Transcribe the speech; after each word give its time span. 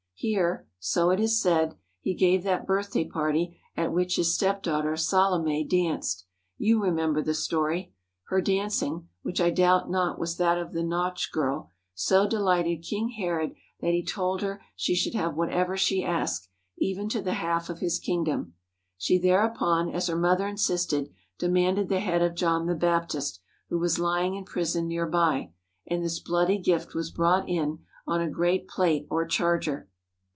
Here, 0.23 0.67
so 0.77 1.09
it 1.09 1.19
is 1.19 1.41
said, 1.41 1.73
he 1.99 2.13
gave 2.13 2.43
that 2.43 2.67
birthday 2.67 3.05
party 3.05 3.59
at 3.75 3.91
which 3.91 4.17
his 4.17 4.35
stepdaughter 4.35 4.95
Salome 4.95 5.63
danced. 5.63 6.25
You 6.59 6.79
remember 6.79 7.23
the 7.23 7.33
story. 7.33 7.95
Her 8.27 8.39
dancing, 8.39 9.07
which 9.23 9.41
I 9.41 9.49
doubt 9.49 9.89
not 9.89 10.19
was 10.19 10.37
that 10.37 10.59
of 10.59 10.73
the 10.73 10.83
nautch 10.83 11.31
girl, 11.31 11.71
so 11.95 12.27
delighted 12.27 12.83
King 12.83 13.09
Herod 13.17 13.55
that 13.79 13.93
he 13.95 14.05
told 14.05 14.43
her 14.43 14.61
she 14.75 14.93
should 14.93 15.15
have 15.15 15.33
whatever 15.33 15.75
she 15.75 16.03
asked, 16.05 16.49
even 16.77 17.09
to 17.09 17.21
the 17.23 17.33
half 17.33 17.67
of 17.71 17.79
his 17.79 17.97
kingdom. 17.97 18.53
She 18.99 19.17
thereupon, 19.17 19.89
as 19.89 20.05
her 20.05 20.15
mother 20.15 20.45
insisted, 20.47 21.09
de 21.39 21.49
manded 21.49 21.87
the 21.87 21.99
head 21.99 22.21
of 22.21 22.35
John 22.35 22.67
the 22.67 22.75
Baptist, 22.75 23.39
who 23.69 23.79
was 23.79 23.97
lying 23.97 24.35
in 24.35 24.45
prison 24.45 24.87
near 24.87 25.07
by, 25.07 25.51
and 25.87 26.03
this 26.03 26.19
bloody 26.19 26.59
gift 26.59 26.93
was 26.93 27.09
brought 27.09 27.49
in 27.49 27.79
on 28.05 28.21
a 28.21 28.29
great 28.29 28.67
plate 28.67 29.07
or 29.09 29.25
charger. 29.25 29.87